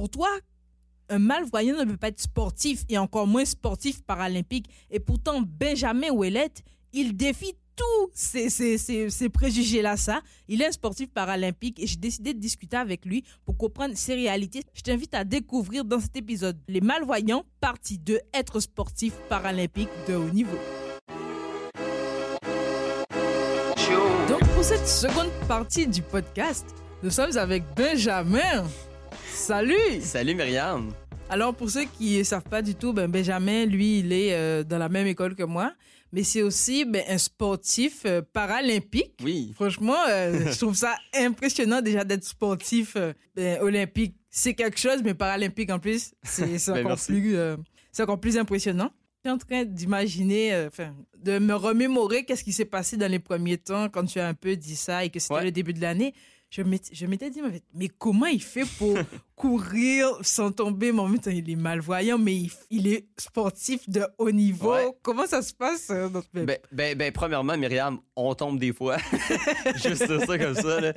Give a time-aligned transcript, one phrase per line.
[0.00, 0.30] pour toi,
[1.10, 4.64] un malvoyant ne peut pas être sportif et encore moins sportif paralympique.
[4.90, 6.62] Et pourtant, Benjamin Ouellette,
[6.94, 9.96] il défie tous ces, ces, ces, préjugés-là.
[10.48, 14.14] Il est un sportif paralympique et j'ai décidé de discuter avec lui pour comprendre ses
[14.14, 14.62] réalités.
[14.72, 20.14] Je t'invite à découvrir dans cet épisode Les malvoyants, partie 2, être sportif paralympique de
[20.14, 20.56] haut niveau.
[24.30, 26.64] Donc, pour cette seconde partie du podcast,
[27.02, 28.64] nous sommes avec Benjamin.
[29.40, 30.02] Salut!
[30.02, 30.92] Salut Myriam.
[31.30, 34.62] Alors, pour ceux qui ne savent pas du tout, ben, Benjamin, lui, il est euh,
[34.62, 35.72] dans la même école que moi,
[36.12, 39.14] mais c'est aussi ben, un sportif euh, paralympique.
[39.24, 39.52] Oui.
[39.54, 42.98] Franchement, euh, je trouve ça impressionnant déjà d'être sportif
[43.34, 44.14] ben, olympique.
[44.28, 47.34] C'est quelque chose, mais paralympique en plus, c'est encore, plus,
[47.92, 48.90] c'est encore plus impressionnant.
[49.24, 53.18] Je suis en train d'imaginer, enfin, de me remémorer qu'est-ce qui s'est passé dans les
[53.18, 55.44] premiers temps quand tu as un peu dit ça et que c'était Ouais.
[55.44, 56.12] le début de l'année.
[56.50, 56.62] Je
[57.06, 57.40] m'étais dit,
[57.74, 58.98] mais comment il fait pour
[59.40, 60.92] courir sans tomber?
[60.92, 64.72] Mais en même temps, il est malvoyant, mais il, il est sportif de haut niveau.
[64.74, 64.92] Ouais.
[65.02, 65.88] Comment ça se passe?
[65.90, 68.98] euh, dans ce- Ben, ben, ben, premièrement, Myriam, on tombe des fois.
[69.76, 70.80] Juste ça comme ça.
[70.80, 70.92] là.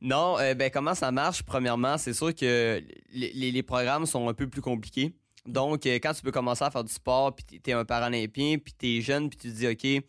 [0.00, 1.42] Non, euh, ben, comment ça marche?
[1.42, 2.80] Premièrement, c'est sûr que
[3.12, 5.12] les, programmes sont un peu plus compliqués.
[5.46, 8.72] Donc, euh, quand tu peux commencer à faire du sport, puis t'es- un paralympien, puis
[8.72, 10.04] t'es jeune, puis tu te dis, OK,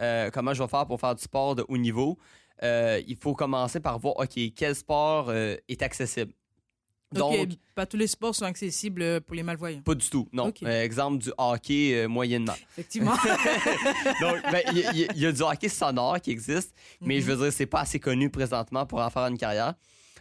[0.00, 2.18] euh, comment je vais faire pour faire du sport de haut niveau?
[2.62, 6.32] Il faut commencer par voir, OK, quel sport est accessible?
[7.12, 9.80] Donc, pas tous les sports sont accessibles euh, pour les malvoyants.
[9.82, 10.52] pas du tout, non.
[10.64, 12.54] Euh, exemple du hockey euh, moyennement.
[12.72, 13.14] Effectivement.
[14.20, 17.20] Donc, ben, il y, a- il y a du hockey sonore qui existe, mais Mhm.
[17.20, 19.74] je veux dire, c'est pas assez connu présentement pour en faire une carrière.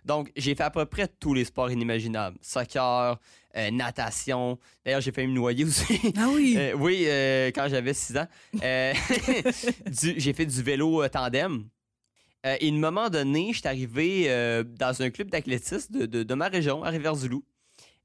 [0.06, 2.38] Donc, j'ai fait à peu près tous les sports inimaginables.
[2.40, 3.20] Soccer,
[3.58, 4.60] euh, natation.
[4.86, 6.00] D'ailleurs, j'ai failli me noyer aussi.
[6.16, 6.56] Ah oui.
[6.78, 7.08] Oui,
[7.56, 8.28] quand j'avais 6 ans.
[9.92, 11.66] J'ai fait du vélo tandem.
[12.46, 16.06] Euh, et à un moment donné, je suis arrivé euh, dans un club d'athlétisme de,
[16.06, 17.44] de- de ma région, à Rivière-du-Loup.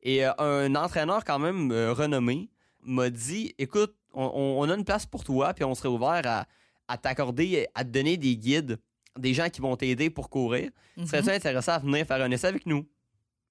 [0.03, 2.49] Et euh, un entraîneur quand même renommé
[2.83, 6.47] m'a dit, écoute, on, a une place pour toi, puis on serait ouvert à,
[6.89, 8.79] à t'accorder, à te donner des guides,
[9.19, 10.71] des gens qui vont t'aider pour courir.
[10.97, 11.07] Mhm.
[11.07, 12.89] Serais-tu intéressé à venir faire un essai avec nous?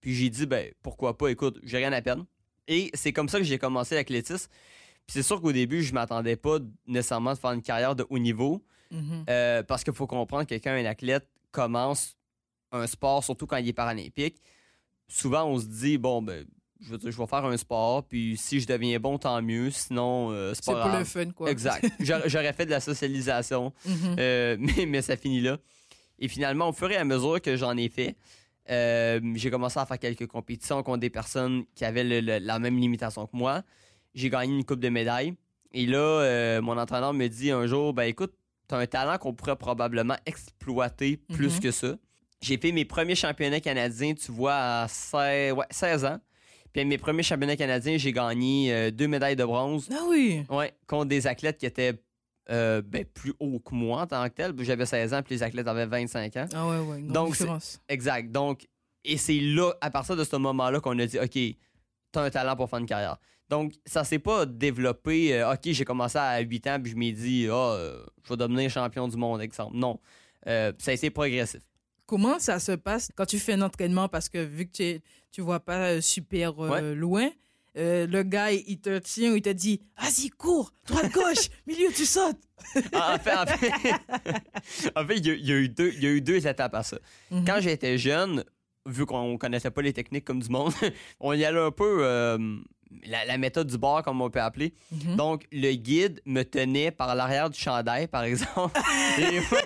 [0.01, 2.25] Puis j'ai dit, ben, pourquoi pas, écoute, j'ai rien à peine.
[2.67, 4.49] Et c'est comme ça que j'ai commencé l'athlétisme.
[5.05, 6.57] Puis c'est sûr qu'au début, je m'attendais pas
[6.88, 9.25] nécessairement de faire une carrière de haut niveau, Mhm.
[9.29, 12.16] euh, parce qu'il faut comprendre que quand un athlète commence
[12.72, 14.38] un sport, surtout quand il est paralympique,
[15.07, 16.45] souvent on se dit, bon, ben,
[16.81, 19.69] je veux dire, je vais faire un sport, puis si je deviens bon, tant mieux,
[19.69, 20.99] sinon, euh, c'est C'est pas pour grave.
[20.99, 21.51] le fun, quoi.
[21.51, 21.85] Exact.
[21.99, 24.16] J'aurais fait de la socialisation, Mhm.
[24.19, 25.57] euh, mais, mais ça finit là.
[26.19, 28.16] Et finalement, au fur et à mesure que j'en ai fait,
[28.69, 32.59] euh, j'ai commencé à faire quelques compétitions contre des personnes qui avaient le- le- la
[32.59, 33.63] même limitation que moi.
[34.13, 35.33] J'ai gagné une coupe de médailles.
[35.72, 38.33] Et là, mon entraîneur me dit un jour, ben écoute,
[38.69, 41.59] tu as un talent qu'on pourrait probablement exploiter plus Mhm.
[41.59, 41.96] que ça.
[42.41, 46.19] J'ai fait mes premiers championnats canadiens, tu vois, à 16, ouais, 16 ans.
[46.72, 49.90] Puis mes premiers championnats canadiens, j'ai gagné euh, deux médailles de bronze.
[49.91, 50.44] Ah oui.
[50.50, 52.00] Ouais, contre des athlètes qui étaient
[52.52, 54.53] euh, ben, plus hauts que moi en tant que tel.
[54.59, 56.47] J'avais 16 ans, puis les athlètes avaient 25 ans.
[56.53, 57.02] Ah ouais, ouais.
[57.02, 57.35] Donc.
[57.90, 58.31] Exact.
[58.31, 58.68] Donc,
[59.03, 61.38] et c'est là, à partir de ce moment-là, qu'on a dit, OK,
[62.12, 63.18] t'as un talent pour faire une carrière.
[63.49, 67.11] Donc, ça s'est pas développé, euh, OK, j'ai commencé à 8 ans, puis je m'ai
[67.11, 69.75] dit, ah, euh, je vais devenir champion du monde, exemple.
[69.75, 69.99] Non.
[70.47, 71.61] Euh, ça a été progressif.
[72.05, 75.01] Comment ça se passe quand tu fais un entraînement parce que vu que tu, es-
[75.31, 76.95] tu vois pas super Ouais.
[76.95, 77.29] loin,
[77.75, 82.05] le gars il te tient ou il te dit vas-y cours droite gauche milieu tu
[82.05, 82.39] sautes.
[82.93, 83.71] En en fait, en fait,
[84.95, 86.45] en fait, il y, a- il y a eu deux, il y a eu deux
[86.47, 86.97] étapes à ça.
[87.31, 87.45] Mhm.
[87.45, 88.43] Quand j'étais jeune,
[88.87, 90.73] vu qu'on connaissait pas les techniques comme du monde,
[91.19, 92.03] on y allait un peu
[93.05, 94.73] la, la méthode du bord, comme on peut appeler.
[94.91, 95.16] Mhm.
[95.16, 98.79] Donc, le guide me tenait par l'arrière du chandail, par exemple.
[99.19, 99.59] et moi,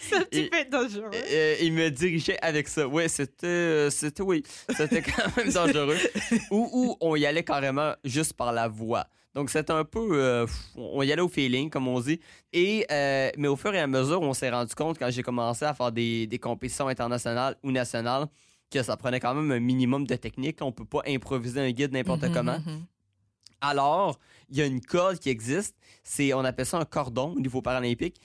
[0.00, 1.10] C'est un petit et- peu dangereux.
[1.14, 2.86] euh, il me dirigeait avec ça.
[2.86, 4.42] Ouais, c'était, euh, c'était, oui,
[4.76, 5.96] c'était quand même dangereux.
[6.50, 9.06] ou, ou on y allait carrément juste par la voix.
[9.34, 10.46] Donc, c'était un peu, euh,
[10.76, 12.18] on y allait au feeling, comme on dit.
[12.52, 15.64] Et, euh, mais au fur et à mesure, on s'est rendu compte, quand j'ai commencé
[15.64, 18.26] à faire des, des compétitions internationales ou nationales,
[18.70, 20.58] que ça prenait quand même un minimum de technique.
[20.60, 22.58] On peut pas improviser un guide n'importe Mhm, comment.
[22.58, 22.84] mhm.
[23.60, 24.18] Alors,
[24.50, 25.74] il y a une corde qui existe.
[26.04, 28.20] C'est, on appelle ça un cordon au niveau paralympique.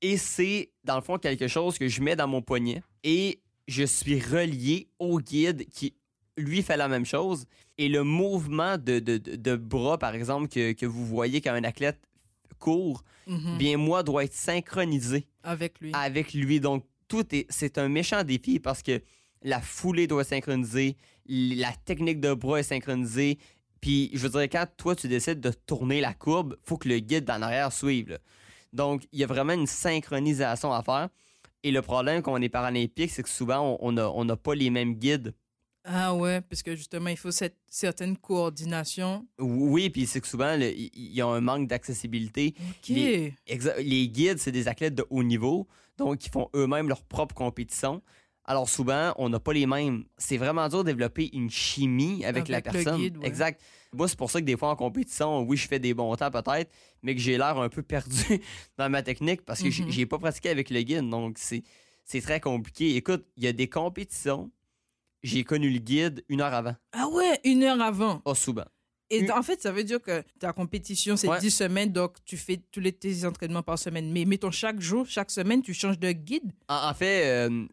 [0.00, 2.82] Et c'est, dans le fond, quelque chose que je mets dans mon poignet.
[3.04, 5.94] Et je suis relié au guide qui,
[6.36, 7.46] lui, fait la même chose.
[7.78, 11.64] Et le mouvement de, de- de- bras, par exemple, que, que vous voyez quand un
[11.64, 12.00] athlète
[12.58, 13.58] court, Mhm.
[13.58, 15.90] bien, moi, doit être synchronisé Avec lui.
[15.94, 16.60] avec lui.
[16.60, 19.00] Donc, tout est, c'est un méchant défi parce que
[19.44, 20.96] la foulée doit être synchronisée,
[21.26, 23.38] la technique de bras est synchronisée.
[23.80, 26.98] Puis, je veux dire, quand toi, tu décides de tourner la courbe, faut que le
[26.98, 28.08] guide en arrière suive.
[28.10, 28.18] là.
[28.72, 31.08] Donc, il y a vraiment une synchronisation à faire.
[31.62, 34.70] Et le problème quand on est paralympique, c'est que souvent, on n'a on pas les
[34.70, 35.34] mêmes guides
[35.84, 39.26] Ah ouais, parce que justement, il faut cette certaine coordination.
[39.38, 42.54] Oui, puis c'est que souvent, il y a un manque d'accessibilité.
[42.88, 43.34] Les-
[43.78, 45.66] Les guides, c'est des athlètes de haut niveau,
[45.98, 48.02] donc ils font eux-mêmes leur propre compétition.
[48.46, 50.04] Alors souvent, on n'a pas les mêmes.
[50.18, 53.00] C'est vraiment dur de développer une chimie avec, la Avec personne.
[53.00, 53.26] guide, ouais.
[53.26, 53.60] Exact.
[53.92, 56.30] Moi, c'est pour ça que des fois en compétition, oui, je fais des bons temps
[56.30, 56.70] peut-être,
[57.02, 58.12] mais que j'ai l'air un peu perdu
[58.76, 59.90] dans ma technique parce que j'ai- Mhm.
[59.90, 61.08] j'ai pas pratiqué avec le guide.
[61.08, 62.96] Donc c'est très compliqué.
[62.96, 64.50] Écoute, il y a des compétitions,
[65.22, 66.76] j'ai connu le guide une heure avant.
[66.92, 68.18] Ah ouais, une heure avant.
[68.18, 68.64] Pas souvent.
[69.10, 71.38] Et en fait, ça veut dire que ta compétition, c'est Ouais.
[71.38, 74.10] 10 semaines, donc tu fais tous les, tes entraînements par semaine.
[74.10, 76.52] Mais mettons, chaque jour, chaque semaine, tu changes de guide?
[76.68, 77.66] En, en fait, euh,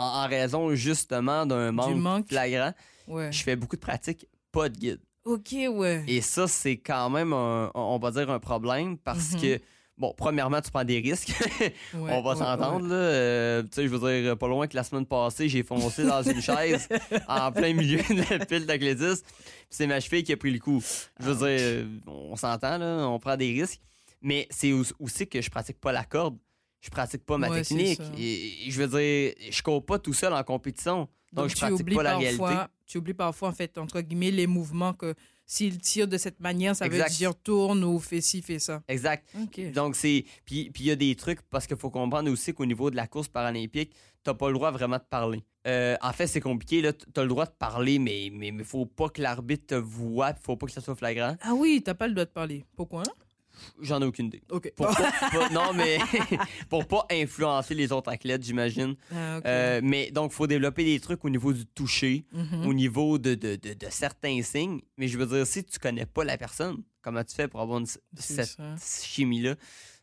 [0.00, 2.28] en, en raison justement d'un manque, manque.
[2.28, 2.72] flagrant,
[3.08, 3.30] Ouais.
[3.32, 5.00] je fais beaucoup de pratiques, pas de guide.
[5.24, 6.02] Ok, ouais.
[6.08, 9.40] Et ça, c'est quand même, un- on va dire, un problème parce Mhm.
[9.40, 9.60] que,
[9.98, 11.28] bon, premièrement, tu prends des risques.
[11.94, 12.94] Ouais, on va ouais, s'entendre, là.
[12.94, 16.22] Euh, tu sais, je veux dire, pas loin que la semaine passée, j'ai foncé dans
[16.22, 16.88] une chaise
[17.28, 19.22] en plein milieu de la pile d'athlétisme.
[19.24, 20.82] Puis c'est ma cheville qui a pris le coup.
[21.20, 23.80] Je veux dire, on s'entend, là, on prend des risques.
[24.22, 26.36] Mais c'est au- aussi que je pratique pas la corde.
[26.80, 28.00] Je pratique pas ma Ouais, technique.
[28.18, 31.08] Et, et je veux dire, je cours pas tout seul en compétition.
[31.32, 32.72] Donc, je tu pratique oublies pas la parfois, réalité.
[32.86, 35.14] Tu oublies parfois, en fait, entre guillemets, les mouvements que
[35.46, 37.10] s'il tire de cette manière, ça Exact.
[37.10, 38.82] veut dire tourne ou fais ci, fais ça.
[38.88, 39.28] Exact.
[39.74, 40.24] Donc, c'est.
[40.44, 43.06] Puis il y a des trucs, parce qu'il faut comprendre aussi qu'au niveau de la
[43.06, 43.92] course paralympique,
[44.22, 45.44] t'as pas le droit vraiment de parler.
[45.66, 46.92] Euh, en fait, c'est compliqué, là.
[46.92, 50.32] T'as le droit de parler, mais il mais, mais faut pas que l'arbitre te voie,
[50.32, 51.36] puis faut pas que ça soit flagrant.
[51.42, 52.64] Ah oui, t'as pas le droit de parler.
[52.76, 53.02] Pourquoi?
[53.80, 54.42] J'en ai aucune idée.
[54.50, 54.72] Ok.
[54.76, 54.94] Pour pas,
[55.32, 55.98] pas- non, mais
[56.68, 58.94] pour pas influencer les autres athlètes, j'imagine.
[59.14, 59.40] Ah.
[59.46, 62.66] Euh, mais donc, faut développer des trucs au niveau du toucher, Mhm.
[62.66, 64.80] au niveau de, de, de, de certains signes.
[64.96, 67.78] Mais je veux dire, si tu connais pas la personne, comment tu fais pour avoir
[67.78, 68.74] une- cette ça.
[69.02, 69.54] chimie-là?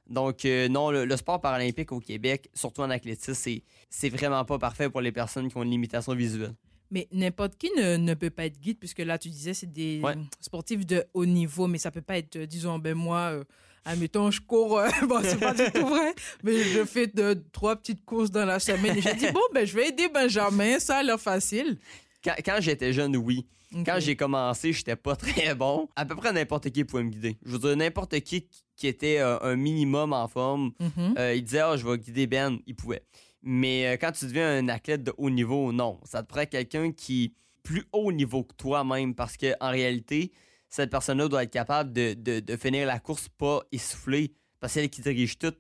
[0.09, 4.45] Donc, euh, non, le, le sport paralympique au Québec, surtout en athlétisme, c'est, c'est vraiment
[4.45, 6.54] pas parfait pour les personnes qui ont une limitation visuelle.
[6.91, 9.99] Mais n'importe qui ne, ne peut pas être guide, puisque là, tu disais, c'est des
[10.03, 10.15] Ouais.
[10.39, 13.43] sportifs de haut niveau, mais ça peut pas être, euh, disons, ben moi, euh,
[13.85, 16.13] admettons, je cours, euh, bon, c'est pas du tout vrai,
[16.43, 18.97] mais je fais de, trois petites courses dans la semaine.
[18.97, 21.77] Et j'ai dit, bon, ben, je vais aider Benjamin, ça a l'air facile.
[22.23, 23.45] Quand, quand j'étais jeune, oui.
[23.85, 25.89] Quand j'ai commencé, j'étais pas très bon.
[25.97, 27.37] À peu près n'importe qui pouvait me guider.
[27.45, 28.47] Je veux dire, n'importe qui
[28.77, 31.15] qui- était euh, un minimum en forme, Mhm.
[31.35, 33.03] il disait, ah, je vais guider Ben, il pouvait.
[33.43, 35.99] Mais euh, quand tu deviens un athlète de haut niveau, non.
[36.03, 37.31] Ça te prend quelqu'un qui est
[37.63, 40.31] plus haut niveau que toi-même parce que en réalité,
[40.69, 44.79] cette personne-là doit être capable de, de- de finir la course pas essoufflée parce que
[44.79, 45.53] c'est elle qui dirige tout.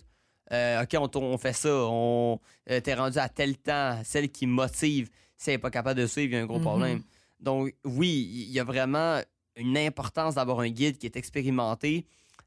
[0.51, 2.39] Euh, OK, on, on fait ça, on
[2.69, 6.07] euh, t'es rendu à tel temps, celle qui motive, si elle n'est pas capable de
[6.07, 6.63] suivre, il y a un gros Mhm.
[6.63, 7.03] problème.
[7.39, 9.21] Donc, oui, il y a vraiment
[9.57, 12.05] une importance d'avoir un guide qui est expérimenté,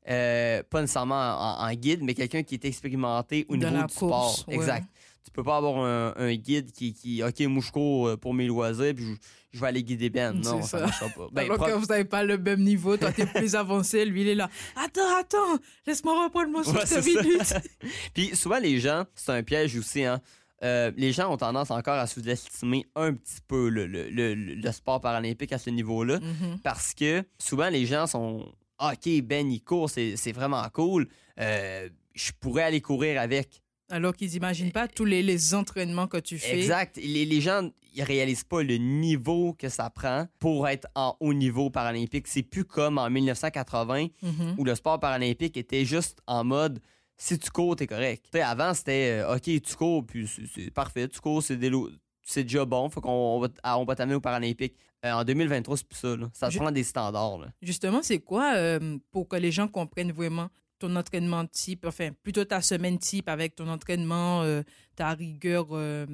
[0.08, 1.14] euh, pas nécessairement
[1.60, 4.48] en, en guide, mais quelqu'un qui est expérimenté au niveau du course, sport.
[4.48, 4.54] ouais.
[4.54, 4.88] Exact.
[5.25, 8.94] Tu peux pas avoir un, un guide qui, qui, OK, cours euh, pour mes loisirs,
[8.94, 9.12] puis je,
[9.52, 10.32] je vais aller guider Ben.
[10.32, 11.08] Non, ça ça.
[11.11, 11.28] pas.
[11.32, 14.28] Ben, Alors que vous n'avez pas le même niveau, toi, t'es plus avancé, lui, il
[14.28, 14.49] est là.
[14.76, 17.00] Attends, attends, laisse-moi reprendre mon Ouais, ça.
[17.00, 17.55] minutes.
[18.14, 20.20] Puis souvent, les gens, c'est un piège aussi, hein.
[20.62, 24.73] Euh, les gens ont tendance encore à sous-estimer un petit peu le, le- le- le
[24.73, 26.19] sport paralympique à ce niveau-là.
[26.20, 26.58] Mhm.
[26.62, 28.46] parce que souvent les gens sont
[28.78, 31.08] OK, Ben, il court, c'est c'est vraiment cool.
[31.38, 33.62] Euh, je pourrais aller courir avec.
[33.90, 36.58] Alors qu'ils n'imaginent pas tous les, les entraînements que tu fais.
[36.58, 36.96] Exact.
[36.96, 41.34] Les, les gens, ils réalisent pas le niveau que ça prend pour être en haut
[41.34, 42.28] niveau paralympique.
[42.28, 44.54] C'est plus comme en 1980 Mhm.
[44.59, 46.80] où le sport paralympique était juste en mode
[47.16, 48.35] si tu cours, t'es correct.
[48.37, 51.90] Avant, c'était euh, OK, tu cours, puis c'est- parfait, tu cours, c'est des lo-
[52.23, 54.75] c'est déjà bon, faut qu'on on va, ah, on va t'amener au Paralympique.
[55.04, 56.16] Euh, en 2023, c'est plus ça.
[56.16, 56.30] Là.
[56.32, 57.38] Ça te prend des standards.
[57.38, 57.49] Là.
[57.61, 60.49] Justement, c'est quoi euh, pour que les gens comprennent vraiment?
[60.80, 64.62] Ton entraînement type, enfin, plutôt ta semaine type avec ton entraînement, euh,
[64.96, 66.04] ta rigueur euh,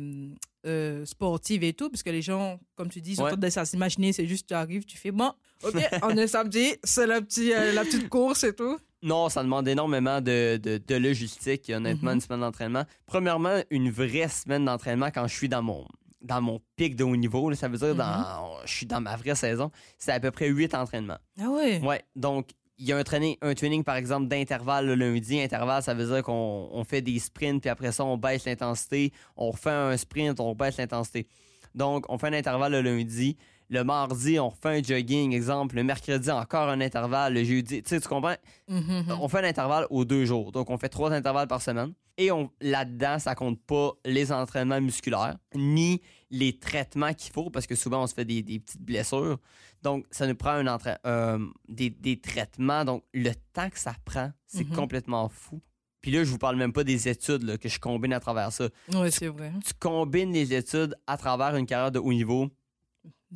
[0.66, 3.36] euh, sportive et tout, parce que les gens, comme tu dis, ils sont en train
[3.36, 5.32] de s'imaginer, c'est juste tu arrives, tu fais bon,
[5.62, 8.76] ok, on est samedi, c'est la, petit, la petite course et tout.
[9.02, 12.16] Non, ça demande énormément de, de, de logistique, honnêtement, Mhm.
[12.16, 12.84] une semaine d'entraînement.
[13.06, 15.86] Premièrement, une vraie semaine d'entraînement quand je suis dans mon
[16.22, 17.98] dans mon pic de haut niveau, là, ça veut dire Mhm.
[17.98, 21.18] dans je suis dans ma vraie saison, c'est à peu près huit entraînements.
[21.40, 21.78] Ah ouais?
[21.80, 25.40] Ouais, donc il y a un training, un par exemple d'intervalle le lundi.
[25.40, 29.12] Intervalle, ça veut dire qu'on on fait des sprints, puis après ça, on baisse l'intensité.
[29.36, 31.26] On refait un sprint, on baisse l'intensité.
[31.74, 33.36] Donc, on fait un intervalle le lundi.
[33.68, 35.74] Le mardi, on refait un jogging, exemple.
[35.76, 37.34] Le mercredi, encore un intervalle.
[37.34, 38.36] Le jeudi, tu sais, tu comprends?
[38.68, 39.18] Mhm, mhm.
[39.20, 40.52] On fait un intervalle aux deux jours.
[40.52, 41.92] Donc, on fait trois intervalles par semaine.
[42.18, 47.66] Et on, là-dedans, ça compte pas les entraînements musculaires, ni les traitements qu'il faut, parce
[47.66, 49.38] que souvent, on se fait des, des petites blessures.
[49.82, 52.84] Donc, ça nous prend un entra- euh, des, des traitements.
[52.84, 54.74] Donc, le temps que ça prend, c'est Mhm.
[54.76, 55.60] complètement fou.
[56.00, 58.52] Puis là, je vous parle même pas des études là, que je combine à travers
[58.52, 58.68] ça.
[58.94, 59.52] Ouais, c'est vrai.
[59.64, 62.48] Tu combines les études à travers une carrière de haut niveau.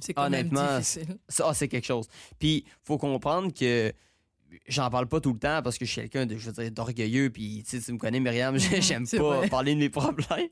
[0.00, 1.16] C'est quand Honnêtement, même difficile.
[1.28, 2.06] Ça, c'est quelque chose.
[2.38, 3.92] Puis, faut comprendre que
[4.66, 6.70] j'en parle pas tout le temps parce que je suis quelqu'un de, je veux dire,
[6.72, 7.30] d'orgueilleux.
[7.30, 9.48] Puis, tu sais, tu me connais, Myriam, j'aime pas vrai.
[9.48, 10.48] parler de mes problèmes.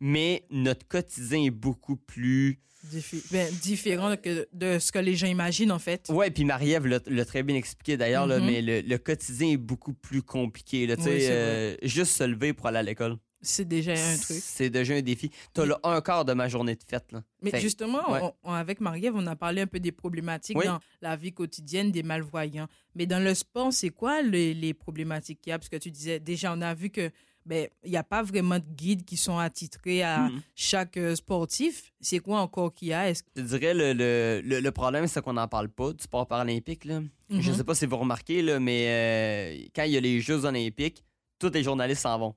[0.00, 2.60] Mais notre quotidien est beaucoup plus.
[2.92, 6.06] Diffi- ben, différent que de ce que les gens imaginent, en fait.
[6.08, 8.44] Ouais, puis Marie-Ève l'a très bien expliqué d'ailleurs, Mhm.
[8.46, 10.86] mais le, le quotidien est beaucoup plus compliqué.
[10.86, 13.16] Là, Oui, euh, juste se lever pour aller à l'école.
[13.42, 14.38] C'est déjà un truc.
[14.40, 15.30] C'est déjà un défi.
[15.52, 17.12] T'as Mais- là un quart de ma journée de fête.
[17.12, 17.22] Là.
[17.42, 18.20] Mais Fait- justement, ouais.
[18.22, 20.64] on- on- avec Marie-Ève, on a parlé un peu des problématiques Oui.
[20.66, 22.66] dans la vie quotidienne des malvoyants.
[22.94, 25.58] Mais dans le sport, c'est quoi les, les problématiques qu'il y a?
[25.58, 27.10] Parce que tu disais, déjà, on a vu que
[27.44, 30.40] ben il n'y a pas vraiment de guides qui sont attitrés à Mhm.
[30.56, 31.92] chaque euh, sportif.
[32.00, 33.12] C'est quoi encore qu'il y a?
[33.12, 36.84] Je dirais le, le, le, le problème, c'est qu'on n'en parle pas du sport paralympique.
[36.84, 37.02] Là.
[37.30, 37.56] Je Mhm.
[37.56, 41.04] sais pas si vous remarquez, là, mais euh, quand il y a les Jeux olympiques,
[41.38, 42.34] tous les journalistes s'en vont.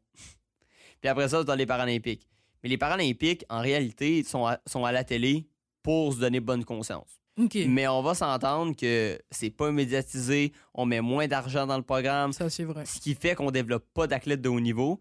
[1.01, 2.27] Puis après ça, dans les Paralympiques.
[2.63, 5.47] Mais les Paralympiques, en réalité, sont à, sont à la télé
[5.81, 7.19] pour se donner bonne conscience.
[7.67, 12.33] Mais on va s'entendre que c'est pas médiatisé, on met moins d'argent dans le programme,
[12.33, 12.85] Ça, c'est vrai.
[12.85, 14.99] ce qui fait qu'on développe pas d'athlètes de haut niveau.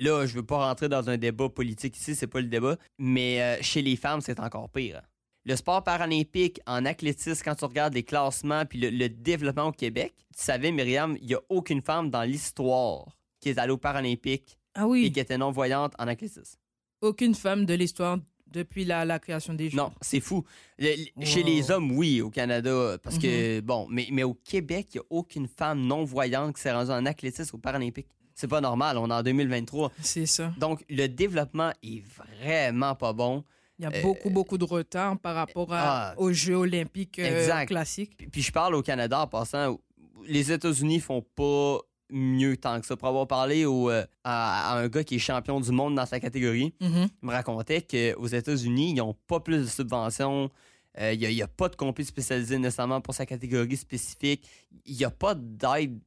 [0.00, 3.42] Là, je veux pas rentrer dans un débat politique ici, c'est pas le débat, mais
[3.42, 5.02] euh, chez les femmes, c'est encore pire.
[5.44, 9.72] Le sport paralympique en athlétisme, quand tu regardes les classements puis le, le développement au
[9.72, 13.78] Québec, tu savais, Myriam, il y a aucune femme dans l'histoire qui est allée aux
[13.78, 16.58] Paralympiques Ah et oui, qui était non-voyante en athlétisme.
[17.02, 19.76] aucune femme de l'histoire depuis la, la création des Jeux.
[19.76, 20.44] Non, c'est fou.
[20.78, 24.96] Le- Chez les hommes, oui, au Canada, parce que, bon, mais, mais au Québec, il
[24.98, 28.08] n'y a aucune femme non-voyante qui s'est rendue en athlétisme aux Paralympiques.
[28.34, 29.92] C'est pas normal, on est en 2023.
[30.02, 30.52] C'est ça.
[30.58, 33.44] Donc, le développement est vraiment pas bon.
[33.78, 36.14] Il y a Euh, beaucoup, beaucoup de retard par rapport à- ah.
[36.18, 37.66] aux Jeux olympiques euh, Exact.
[37.66, 38.16] classiques.
[38.16, 39.78] Puis, puis je parle au Canada en passant.
[40.26, 41.78] Les États-Unis font pas
[42.12, 42.96] mieux tant que ça.
[42.96, 46.06] Pour avoir parlé au, euh, à, à un gars qui est champion du monde dans
[46.06, 47.08] sa catégorie, Mhm.
[47.22, 50.50] il me racontait qu'aux États-Unis, ils n'ont pas plus de subventions.
[50.98, 54.44] Euh, Il n'y a, pas de compé spécialisé nécessairement pour sa catégorie spécifique.
[54.86, 56.00] Il n'y a pas d'aide.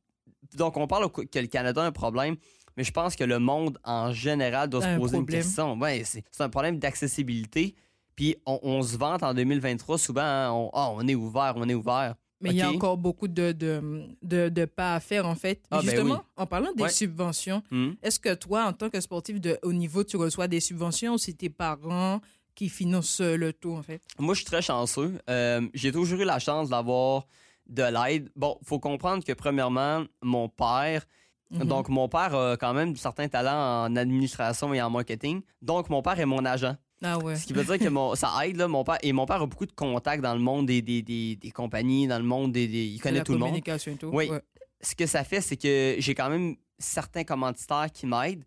[0.57, 2.35] Donc, on parle que le Canada a un problème,
[2.75, 5.41] mais je pense que le monde en général doit se un poser une problème.
[5.41, 5.79] question.
[5.79, 7.75] Ouais, c'est un problème d'accessibilité.
[8.15, 11.67] Puis, on, on se vante en 2023 souvent, hein, on, Ah, on est ouvert, on
[11.69, 12.15] est ouvert.
[12.43, 13.81] Mais il y a encore beaucoup de, de,
[14.21, 15.61] de, de pas à faire, en fait.
[15.71, 16.19] Ah, ben Justement, oui.
[16.37, 16.89] en parlant des Ouais.
[16.89, 17.91] subventions, Hmm.
[18.03, 21.17] est-ce que toi, en tant que sportif de haut niveau, tu reçois des subventions ou
[21.17, 22.19] c'est tes parents
[22.55, 24.01] qui financent euh, le tout, en fait?
[24.19, 25.17] Moi, je suis très chanceux.
[25.29, 27.25] Euh, J'ai toujours eu la chance d'avoir
[27.67, 28.29] de l'aide.
[28.35, 31.05] Bon, faut comprendre que, premièrement, mon père,
[31.51, 31.65] Mhm.
[31.65, 35.41] donc mon père a quand même certains talents en administration et en marketing.
[35.61, 36.75] Donc, mon père est mon agent.
[37.03, 37.35] Ah ouais.
[37.35, 38.97] Ce qui veut dire que mon, ça aide, là, mon père.
[39.03, 42.07] Et mon père a beaucoup de contacts dans le monde des, des, des, des compagnies,
[42.07, 42.67] dans le monde des.
[42.67, 43.49] des- il connaît la tout le monde.
[43.49, 44.09] communication et tout.
[44.13, 44.29] Oui.
[44.29, 44.41] Ouais.
[44.81, 48.43] Ce que ça fait, c'est que j'ai quand même certains commanditaires qui m'aident.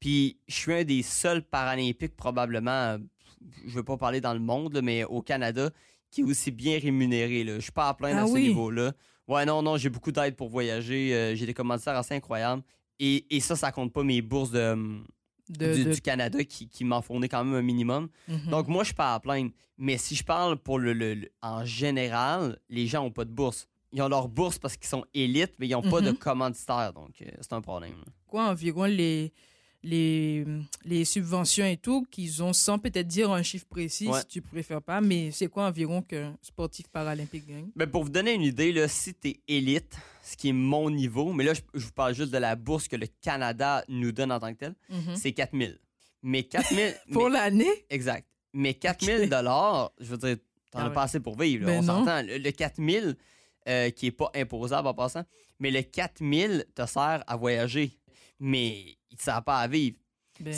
[0.00, 2.98] Puis je suis un des seuls paralympiques, probablement, euh,
[3.66, 5.70] je veux pas parler dans le monde, là, mais au Canada,
[6.10, 7.44] qui est aussi bien rémunéré.
[7.44, 7.54] Là.
[7.56, 8.48] Je suis pas à plaindre Ah à ce oui?
[8.48, 8.92] niveau-là.
[9.28, 11.14] Ouais, non, non, j'ai beaucoup d'aide pour voyager.
[11.14, 12.62] euh, j'ai des commanditaires assez incroyables.
[12.98, 14.76] Et, et ça, ça compte pas mes bourses de,
[15.48, 18.08] De, du, de- du Canada qui, qui m'en fournit quand même un minimum.
[18.28, 18.50] Mhm.
[18.50, 19.50] Donc, moi, je suis pas à plaindre.
[19.76, 23.30] Mais si je parle pour le, le- le- en général, les gens ont pas de
[23.32, 23.66] bourse.
[23.92, 26.16] Ils ont leur bourse parce qu'ils sont élites, mais ils n'ont pas de Mhm.
[26.16, 26.92] commanditaire.
[26.94, 27.92] Donc, euh, c'est un problème.
[28.26, 29.32] quoi environ les,
[29.82, 30.44] les,
[30.84, 34.20] les subventions et tout qu'ils ont sans peut-être dire un chiffre précis Ouais.
[34.20, 37.70] si tu préfères pas, mais c'est quoi environ qu'un sportif paralympique gagne?
[37.74, 40.88] Mais pour vous donner une idée, là, si tu es élite, ce qui est mon
[40.90, 44.12] niveau, mais là, je, je vous parle juste de la bourse que le Canada nous
[44.12, 45.16] donne en tant que tel, Mhm.
[45.16, 45.78] c'est 4000.
[46.22, 46.94] Mais 4000.
[47.12, 47.86] Pour mais- l'année?
[47.90, 48.26] Exact.
[48.54, 50.36] Mais 4000 dollars, je veux dire,
[50.70, 50.94] t'en Ah as ouais.
[50.94, 51.66] pas assez pour vivre.
[51.66, 52.22] là, Ben on s'entend.
[52.22, 53.16] Le, le 4000,
[53.68, 55.24] euh, qui est pas imposable en passant,
[55.58, 57.98] mais le 4000 te sert à voyager.
[58.38, 59.96] Mais il te sert pas à vivre.
[60.40, 60.52] Ben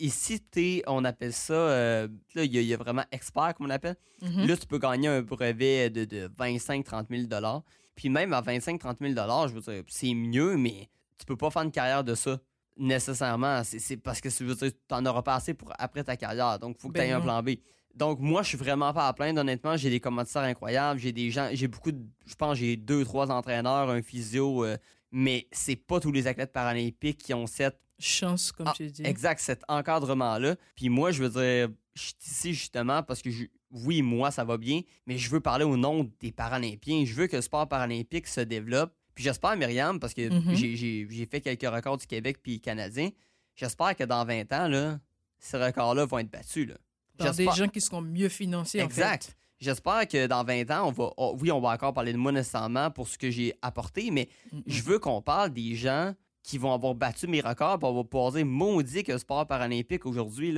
[0.00, 2.76] Et, et si t'es, on appelle ça, euh, là, il y, a- il y a
[2.76, 3.96] vraiment expert, comme on appelle.
[4.20, 4.46] Mhm.
[4.46, 7.62] Là, tu peux gagner un brevet de, de 25-30 000
[7.94, 9.14] Puis même à 25-30 000
[9.48, 12.38] je veux dire, c'est mieux, mais tu peux pas faire une carrière de ça
[12.76, 13.62] nécessairement.
[13.64, 16.58] C'est parce que je veux dire, t'en auras pas assez pour après ta carrière.
[16.58, 17.50] Donc, il faut que Ben tu aies un plan B.
[17.94, 19.76] Donc, moi, je suis vraiment pas à plaindre, honnêtement.
[19.76, 20.98] J'ai des commanditaires incroyables.
[21.00, 24.76] J'ai des gens, j'ai beaucoup de, je pense, j'ai deux, trois entraîneurs, un physio, euh,
[25.12, 29.02] mais c'est pas tous les athlètes paralympiques qui ont cette Chance, comme Ah, tu dis.
[29.04, 30.56] Exact, cet encadrement-là.
[30.76, 34.44] Puis moi, je veux dire, je suis ici justement parce que, je- oui, moi, ça
[34.44, 37.04] va bien, mais je veux parler au nom des Paralympiens.
[37.04, 38.92] Je veux que le sport paralympique se développe.
[39.14, 40.54] Puis j'espère, Myriam, parce que Mhm.
[40.54, 43.10] j'ai- fait quelques records du Québec puis canadien,
[43.54, 44.98] j'espère que dans 20 ans, là,
[45.38, 46.68] ces records-là vont être battus.
[46.68, 46.74] Là.
[47.18, 49.24] Par des gens qui seront mieux financés, en Exact.
[49.26, 49.36] fait.
[49.58, 51.10] J'espère que dans 20 ans, on va.
[51.18, 54.28] oh, oui, on va encore parler de moi nécessairement pour ce que j'ai apporté, mais
[54.66, 58.04] je veux qu'on parle des gens qui vont avoir battu mes records, puis on va
[58.04, 60.52] pouvoir dire maudit que le sport paralympique aujourd'hui,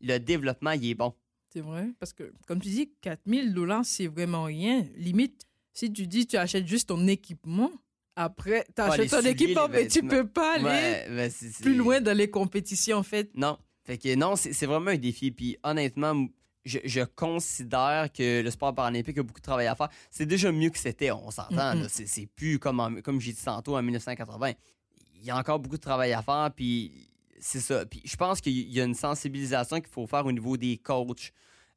[0.00, 1.14] le développement, il est bon.
[1.52, 1.88] C'est vrai.
[1.98, 4.86] Parce que, comme tu dis, 4000 dollars, c'est vraiment rien.
[4.96, 7.70] Limite, si tu dis tu achètes juste ton équipement,
[8.16, 11.30] après, tu les achètes ton équipement, mais tu peux pas aller Ouais, ben,
[11.62, 13.30] plus loin dans les compétitions, en fait.
[13.36, 13.58] Non.
[13.84, 15.30] Fait que non, c'est vraiment un défi.
[15.32, 16.26] Puis honnêtement,
[16.64, 19.88] je, je considère que le sport paralympique a beaucoup de travail à faire.
[20.10, 21.74] C'est déjà mieux que c'était, on s'entend.
[21.74, 21.82] Mhm.
[21.82, 21.88] là.
[21.88, 24.52] C'est c'est plus comme, en- comme j'ai dit tantôt en 1980.
[25.20, 26.50] Il y a encore beaucoup de travail à faire.
[26.54, 27.08] Puis
[27.38, 27.84] c'est ça.
[27.86, 31.32] Puis je pense qu'il y a une sensibilisation qu'il faut faire au niveau des coachs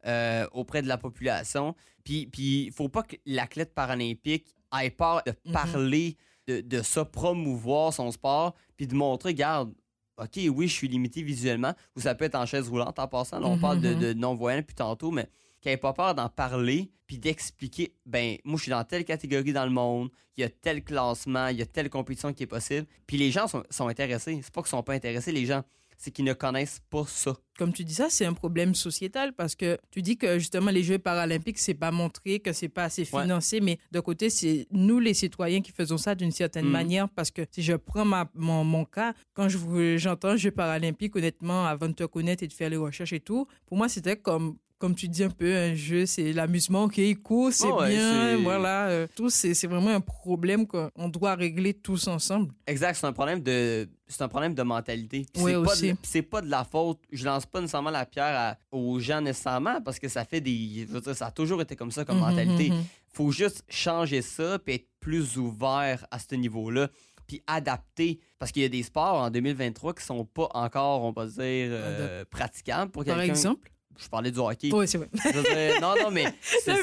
[0.05, 1.75] euh, auprès de la population.
[2.03, 5.53] Puis il faut pas que l'athlète paralympique ait peur de Mhm.
[5.53, 9.73] parler de, de ça, promouvoir son sport, puis de montrer, regarde,
[10.17, 13.39] OK, oui, je suis limité visuellement, ou ça peut être en chaise roulante en passant.
[13.39, 13.99] Là, on Mhm, parle de, mhm.
[13.99, 15.29] de non-voyants depuis tantôt, mais
[15.63, 19.53] qu'il n'ait pas peur d'en parler, puis d'expliquer, ben, moi, je suis dans telle catégorie
[19.53, 22.47] dans le monde, il y a tel classement, il y a telle compétition qui est
[22.47, 22.85] possible.
[23.07, 24.39] Puis les gens sont, sont intéressés.
[24.43, 25.63] C'est pas qu'ils sont pas intéressés, les gens,
[25.95, 27.35] c'est qu'ils ne connaissent pas ça.
[27.57, 30.81] Comme tu dis ça, c'est un problème sociétal parce que tu dis que justement les
[30.83, 33.21] Jeux paralympiques, c'est pas montré, que c'est pas assez Ouais.
[33.21, 36.71] financé, mais d'un côté, c'est nous les citoyens qui faisons ça d'une certaine Mhm.
[36.71, 39.59] manière parce que si je prends ma, mon, mon cas, quand je
[39.97, 43.47] j'entends Jeux paralympiques, honnêtement, avant de te connaître et de faire les recherches et tout,
[43.67, 47.53] pour moi, c'était comme comme tu dis un peu un jeu, c'est l'amusement, ok, cool,
[47.53, 51.35] c'est Oh ouais, bien, c'est- voilà, euh, tout, c'est c'est vraiment un problème qu'on doit
[51.35, 52.53] régler tous ensemble.
[52.67, 55.25] Exact, c'est un problème de c'est un problème de mentalité.
[55.37, 56.99] Oui, c'est pas de- puis c'est pas de la faute.
[57.13, 60.85] Je lance pas nécessairement la pierre à- aux gens nécessairement parce que ça fait des
[60.85, 62.71] je veux dire, ça a toujours été comme ça comme Mhm, mentalité.
[62.71, 62.83] mhm.
[63.13, 66.89] Faut juste changer ça puis être plus ouvert à ce niveau-là
[67.25, 71.13] puis adapter parce qu'il y a des sports en 2023 qui sont pas encore on
[71.13, 71.37] va dire
[71.71, 73.31] euh, praticables pour Par quelqu'un.
[73.33, 73.69] exemple?
[73.97, 74.69] Je parlais du hockey.
[74.71, 75.09] Oui, c'est vrai.
[75.13, 76.73] Je veux dire, non non mais c'est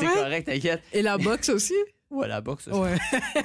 [0.00, 0.82] correct, t'inquiète.
[0.92, 1.74] Et la boxe aussi?
[2.10, 2.68] Ouais, la boxe.
[2.68, 2.96] Ouais.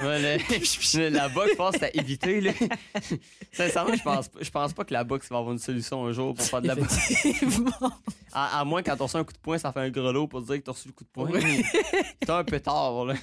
[1.10, 2.40] La boxe, je pense que à éviter.
[2.40, 2.52] Là.
[3.50, 6.34] Sincèrement, je pense, je pense pas que la boxe va avoir une solution un jour
[6.34, 7.26] pour faire de la boxe.
[8.32, 10.42] À, à moins quand on reçoit un coup de poing, ça fait un grelot pour
[10.42, 11.30] dire que t'as reçu le coup de poing.
[12.20, 13.14] T'es un peu tard, là.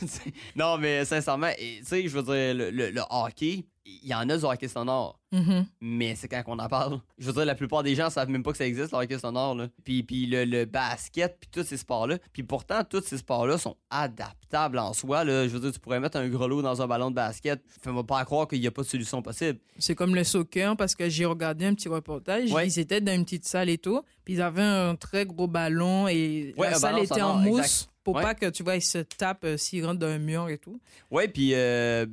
[0.55, 4.27] non, mais sincèrement, tu sais, je veux dire, le, le- le hockey, il y en
[4.29, 5.17] a du hockey sonore.
[5.32, 5.65] Mhm.
[5.82, 6.99] Mais c'est quand qu'on en parle.
[7.17, 9.17] Je veux dire, la plupart des gens savent même pas que ça existe, le hockey
[9.17, 9.55] sonore.
[9.55, 9.67] Là.
[9.86, 12.17] Puis, puis le, le basket, puis tous ces sports-là.
[12.34, 15.23] Puis pourtant, tous ces sports-là sont adaptables en soi.
[15.23, 15.47] Là.
[15.47, 17.62] Je veux dire, tu pourrais mettre un grelot dans un ballon de basket.
[17.82, 19.60] Fais-moi pas croire qu'il n'y a pas de solution possible.
[19.77, 22.51] C'est comme le soccer parce que j'ai regardé un petit reportage.
[22.51, 22.67] Ouais.
[22.67, 24.01] Ils étaient dans une petite salle et tout.
[24.27, 27.59] Puis ils avaient un très gros ballon et Ouais, la salle ballon était en mousse
[27.59, 27.89] exact.
[28.03, 28.23] pour Ouais.
[28.23, 30.81] pas que tu vois ils se tapent euh, s'ils rentrent dans un mur et tout.
[31.09, 32.05] Ouais, puis euh,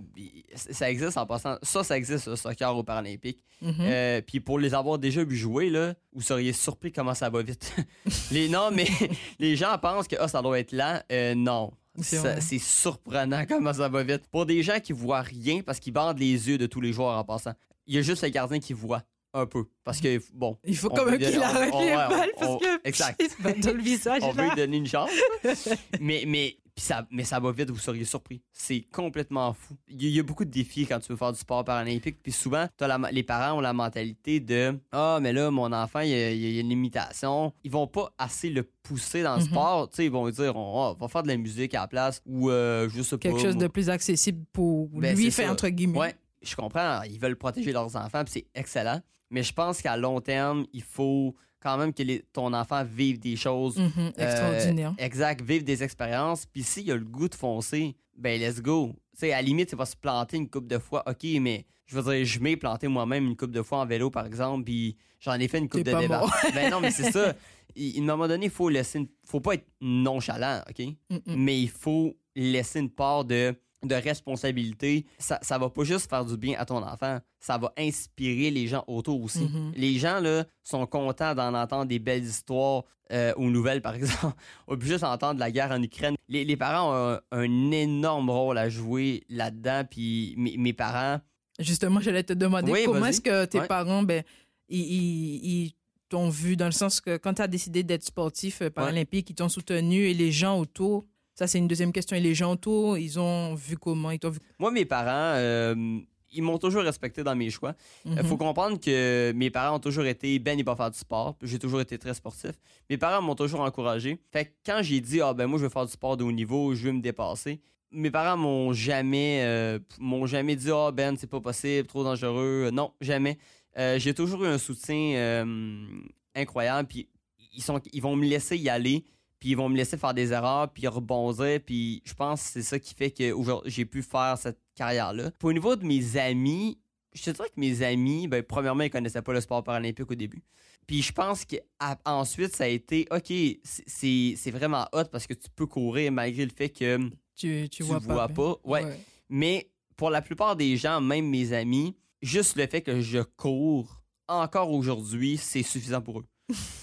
[0.55, 1.57] ça existe en passant.
[1.65, 3.43] Ça, ça existe, le soccer aux Paralympiques.
[3.61, 3.75] Mhm.
[3.81, 7.43] Euh, puis pour les avoir déjà vu jouer, là, vous seriez surpris comment ça va
[7.43, 7.75] vite.
[8.31, 8.87] les, non, mais
[9.41, 11.01] les gens pensent que ah, ça doit être lent.
[11.11, 11.73] Euh, non.
[11.99, 14.29] C'est surprenant comment ça va vite.
[14.31, 17.19] Pour des gens qui voient rien parce qu'ils bandent les yeux de tous les joueurs
[17.19, 17.55] en passant,
[17.89, 19.03] il y a juste le gardien qui voit
[19.35, 19.65] un peu.
[19.83, 22.81] Parce que, bon, Il faut quand même qu'il arrête on- les balles on- parce que
[22.89, 23.21] exact.
[23.23, 24.23] il se bat dans le visage.
[24.23, 25.11] on veut lui donner une chance.
[26.01, 28.43] mais, mais, ça, mais ça va vite, vous seriez surpris.
[28.53, 29.77] C'est complètement fou.
[29.89, 31.65] Il y, a- il y a beaucoup de défis quand tu veux faire du sport
[31.65, 32.17] paralympique.
[32.23, 36.11] Puis souvent, la- les parents ont la mentalité de Ah, mais là, mon enfant, il
[36.11, 37.53] y a, il y a une limitation.
[37.65, 39.49] Ils vont pas assez le pousser dans le Mhm.
[39.51, 39.89] sport.
[39.91, 42.23] Tu sais, ils vont dire on ah, va faire de la musique à la place
[42.27, 43.29] ou euh, je sais pas.
[43.29, 43.65] Quelque chose moi.
[43.65, 45.51] de plus accessible pour Ben, lui, ça.
[45.51, 45.99] entre guillemets.
[45.99, 47.03] Ouais, je comprends.
[47.03, 49.01] Ils veulent protéger leurs enfants, puis c'est excellent.
[49.35, 53.19] Mais je pense qu'à long terme, il faut quand même que les- ton enfant vive
[53.19, 54.95] des choses Mhm, euh, Extraordinaire.
[54.99, 56.47] exact, vive des expériences.
[56.47, 58.93] Puis s'il a le goût de foncer, ben let's go.
[59.15, 61.03] Tu sais, à la limite, il va se planter une coupe de fois.
[61.09, 64.09] OK, mais je veux dire, je m'ai planté moi-même une coupe de fois en vélo,
[64.11, 66.19] par exemple, puis j'en ai fait une coupe de débat.
[66.21, 66.33] mort.
[66.55, 67.35] ben non, mais c'est ça.
[67.77, 70.87] Il, à un moment donné, il faut laisser une- faut pas être nonchalant, OK?
[71.27, 73.53] Mais il faut laisser une part de,
[73.87, 75.07] de responsabilité.
[75.19, 78.67] Ça, ça va pas juste faire du bien à ton enfant, ça va inspirer les
[78.67, 79.45] gens autour aussi.
[79.45, 79.73] Mhm.
[79.77, 84.35] Les gens, là, sont contents d'en entendre des belles histoires euh, aux nouvelles, par exemple.
[84.67, 86.17] On peut juste entendre la guerre en Ukraine.
[86.29, 91.21] Les, les parents ont un, un énorme rôle à jouer là-dedans, puis mes, mes parents...
[91.59, 93.67] Justement, j'allais te demander Oui, comment est-ce que tes Ouais.
[93.69, 94.25] parents, ben,
[94.69, 95.73] ils, ils- ils
[96.09, 99.35] t'ont vu dans le sens que quand tu as décidé d'être sportif euh, paralympique, ils
[99.35, 102.97] t'ont soutenu et les gens autour, ça c'est une deuxième question, et les gens autour,
[102.99, 104.39] ils ont vu comment, ils t'ont vu.
[104.59, 105.99] Moi, mes parents, euh,
[106.37, 107.75] ils m'ont toujours respecté dans mes choix.
[108.05, 108.25] Il Mhm.
[108.25, 111.37] faut comprendre que mes parents ont toujours été ben et pas faire du sport.
[111.43, 112.53] J'ai toujours été très sportif.
[112.91, 114.19] Mes parents m'ont toujours encouragé.
[114.33, 116.33] Fait que quand j'ai dit ah ben moi je veux faire du sport de haut
[116.33, 117.61] niveau, je veux me dépasser.
[117.93, 122.71] Mes parents m'ont jamais euh, m'ont jamais dit ah ben c'est pas possible, trop dangereux.
[122.73, 123.39] Non, jamais.
[123.79, 125.87] Euh, j'ai toujours eu un soutien euh,
[126.35, 127.09] incroyable puis
[127.53, 129.05] ils sont ils vont me laisser y aller
[129.45, 132.63] puis ils vont me laisser faire des erreurs, puis rebondir, puis je pense que c'est
[132.63, 133.31] ça qui fait que
[133.67, 135.33] j'ai pu faire cette carrière-là.
[135.33, 136.79] Puis au niveau de mes amis,
[137.13, 140.15] je te dirais que mes amis, ben, premièrement, ils connaissaient pas le sport paralympique au
[140.15, 140.43] début.
[140.87, 143.31] Puis je pense qu'ensuite, ça a été, OK,
[143.63, 146.97] c'est vraiment hot parce que tu peux courir malgré le fait que
[147.37, 148.35] Tu, tu, tu vois, vois pas.
[148.35, 148.57] pas.
[148.65, 148.99] Ouais.
[149.29, 154.01] Mais pour la plupart des gens, même mes amis, juste le fait que je cours
[154.27, 156.25] encore aujourd'hui, c'est suffisant pour eux.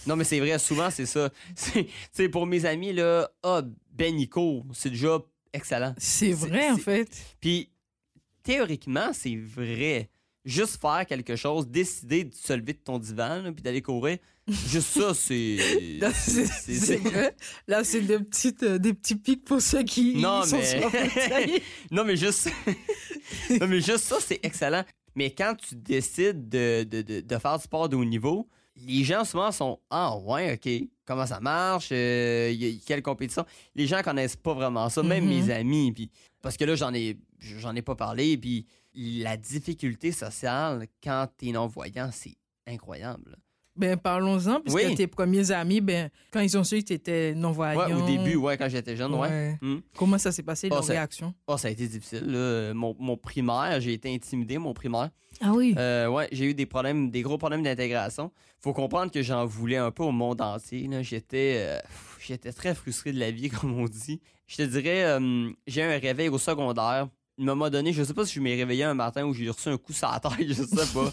[0.08, 1.30] Non, mais c'est vrai, souvent, c'est ça.
[2.12, 4.16] C'est pour mes amis, là, ah, Ben,
[4.74, 5.20] c'est déjà
[5.54, 5.94] excellent.
[5.98, 7.10] C'est vrai, en fait.
[7.40, 7.70] Puis,
[8.44, 10.10] théoriquement, c'est vrai.
[10.44, 14.18] Juste faire quelque chose, décider de se lever de ton divan, là, puis d'aller courir,
[14.48, 15.58] juste ça, c'est.
[16.00, 17.36] Là, C'est vrai.
[17.68, 21.62] Là, c'est des, petites, euh, des petits pics pour ceux qui Non, sont mais-.
[21.92, 22.50] Non, mais juste.
[23.52, 24.84] non, mais juste ça, c'est excellent.
[25.14, 28.50] Mais quand tu décides de, de, de, de faire du sport de haut niveau,
[28.86, 30.88] les gens souvent sont Ah, ouais, OK.
[31.06, 31.90] Comment ça marche?
[31.92, 33.46] Euh, y a- quelle compétition?
[33.76, 35.30] Les gens connaissent pas vraiment ça, même Mhm.
[35.30, 35.92] mes amis.
[35.92, 36.10] Puis,
[36.42, 38.38] parce que là, j'en ai, j'en ai pas parlé.
[38.38, 42.36] Puis la difficulté sociale quand t'es non-voyant, c'est
[42.68, 43.38] incroyable.
[43.76, 44.96] Ben, parlons-en, puisque Oui.
[44.96, 47.80] tes premiers amis, ben, quand ils ont su que tu étais non-voyant.
[47.80, 49.30] Ouais, au début, ouais, quand j'étais jeune, ouais.
[49.30, 49.58] ouais.
[49.62, 49.80] Hmm.
[49.98, 51.34] Comment ça s'est passé, Oh, leur ça- réaction?
[51.48, 52.26] Oh, ça a été difficile.
[52.26, 52.74] là.
[52.74, 55.10] Mon, mon primaire, j'ai été intimidé, mon primaire.
[55.40, 55.74] Ah oui.
[55.78, 58.32] Euh, ouais, j'ai eu des problèmes, des gros problèmes d'intégration.
[58.60, 60.88] Faut comprendre que j'en voulais un peu au monde entier.
[60.88, 61.02] là.
[61.02, 61.80] J'étais, euh,
[62.20, 64.20] j'étais très frustré de la vie, comme on dit.
[64.48, 67.08] Je te dirais, euh, j'ai eu un réveil au secondaire.
[67.40, 69.70] Un moment donné, je sais pas si je m'ai réveillé un matin ou j'ai reçu
[69.70, 71.12] un coup sur la tête, je sais pas.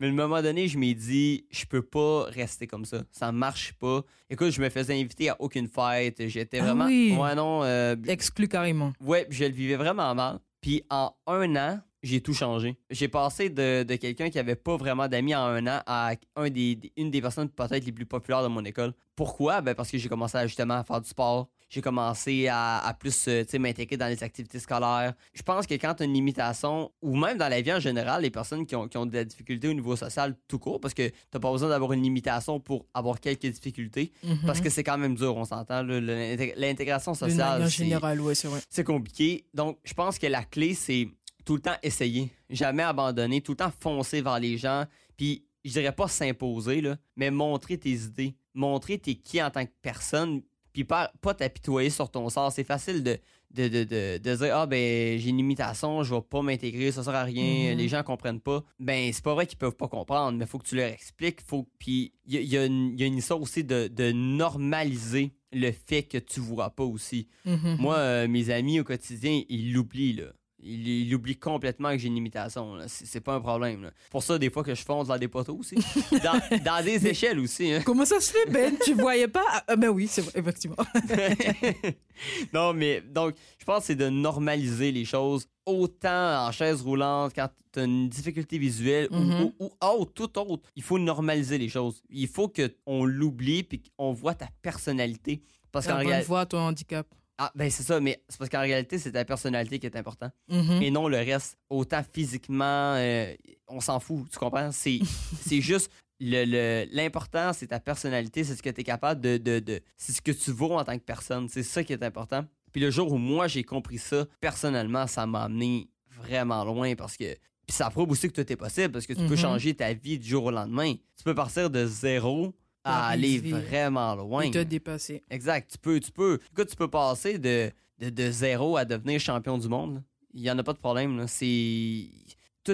[0.00, 3.02] Mais un moment donné, je m'ai dit, je peux pas rester comme ça.
[3.12, 4.02] Ça marche pas.
[4.28, 6.26] Écoute, je me faisais inviter à aucune fête.
[6.28, 6.86] J'étais Ah vraiment.
[6.86, 7.16] oui.
[7.18, 7.62] Ouais, non.
[7.62, 8.92] euh, Exclu carrément.
[9.00, 10.40] Ouais, je le vivais vraiment mal.
[10.60, 12.76] Puis en un an, j'ai tout changé.
[12.90, 16.50] J'ai passé de, de quelqu'un qui avait pas vraiment d'amis en un an à un
[16.50, 18.92] des, des- une des personnes peut-être les plus populaires de mon école.
[19.16, 19.60] Pourquoi?
[19.62, 21.48] Ben parce que j'ai commencé à, justement à faire du sport.
[21.68, 25.12] J'ai commencé à, à plus euh, tu m'intégrer dans les activités scolaires.
[25.34, 28.22] Je pense que quand tu as une limitation, ou même dans la vie en général,
[28.22, 30.94] les personnes qui ont, qui ont de la difficulté au niveau social tout court, parce
[30.94, 34.12] que t'as pas besoin d'avoir une limitation pour avoir quelques difficultés,
[34.46, 35.82] parce que c'est quand même dur, on s'entend.
[35.82, 37.84] L'intégration sociale, c'est-
[38.20, 38.60] ouais, c'est vrai.
[38.70, 39.44] c'est compliqué.
[39.54, 41.08] Donc, je pense que la clé, c'est
[41.44, 42.30] tout le temps essayer.
[42.50, 44.84] Jamais abandonner, tout le temps foncer vers les gens.
[45.16, 46.82] Puis, je dirais pas s'imposer,
[47.16, 48.34] mais montrer tes idées.
[48.54, 50.42] Montrer t'es qui en tant que personne.
[50.78, 52.52] Puis, pas, pas t'apitoyer sur ton sort.
[52.52, 53.18] C'est facile de,
[53.50, 57.02] de, de, de, de dire Ah, ben, j'ai une limitation, je vais pas m'intégrer, ça
[57.02, 57.78] sert à rien, Mhm.
[57.78, 58.62] les gens comprennent pas.
[58.78, 61.40] Ben, c'est pas vrai qu'ils peuvent pas comprendre, mais faut que tu leur expliques.
[61.40, 61.66] Faut...
[61.80, 65.32] Puis, il y, y a une il y a une histoire aussi de, de normaliser
[65.52, 67.26] le fait que tu vois pas aussi.
[67.44, 67.76] Mhm.
[67.80, 70.26] Moi, euh, mes amis au quotidien, ils l'oublient, là.
[70.60, 72.76] Ils l'oublient complètement que j'ai une limitation.
[72.88, 73.84] C'est pas un problème.
[73.84, 73.90] là.
[74.10, 75.76] Pour ça, des fois que je fonce dans des poteaux aussi.
[76.24, 77.72] dans, dans des échelles aussi.
[77.72, 77.82] hein.
[77.84, 78.74] Comment ça se fait, Ben?
[78.84, 79.44] Tu voyais pas?
[79.68, 80.76] Ah, ben oui, c'est vrai, effectivement.
[82.52, 87.32] non, mais donc, je pense que c'est de normaliser les choses autant en chaise roulante,
[87.34, 89.42] quand tu as une difficulté visuelle ou- Mhm.
[89.42, 90.62] ou, ou autre, tout autre.
[90.76, 92.02] Il faut normaliser les choses.
[92.10, 95.42] Il faut qu'on l'oublie puis qu'on voit ta personnalité.
[95.70, 96.26] Parce qu'en réalité.
[96.26, 97.06] voix, ton handicap.
[97.40, 100.32] Ah, ben c'est ça, mais c'est parce qu'en réalité, c'est ta personnalité qui est importante.
[100.48, 100.82] Mhm.
[100.82, 101.56] et non le reste.
[101.70, 103.32] Autant physiquement, euh,
[103.68, 104.70] on s'en fout, tu comprends?
[104.72, 104.98] C'est,
[105.40, 109.36] c'est juste le, le- l'important, c'est ta personnalité, c'est ce que tu es capable de,
[109.36, 111.48] de, de- C'est ce que tu vaux en tant que personne.
[111.48, 112.44] C'est ça qui est important.
[112.72, 115.88] Puis le jour où moi j'ai compris ça, personnellement, ça m'a amené
[116.22, 117.36] vraiment loin parce que.
[117.66, 119.36] Puis ça prouve aussi que tout est possible parce que tu peux Mhm.
[119.36, 120.94] changer ta vie du jour au lendemain.
[121.16, 122.54] Tu peux partir de zéro
[122.88, 124.44] à aller vraiment loin.
[124.44, 125.22] Il t'a dépassé.
[125.30, 125.70] Exact.
[125.70, 126.38] Tu peux, tu peux.
[126.52, 127.70] Écoute, tu peux passer de,
[128.00, 130.02] de, de zéro à devenir champion du monde.
[130.34, 131.16] Il n'y en a pas de problème.
[131.18, 131.26] là.
[131.26, 132.06] C'est.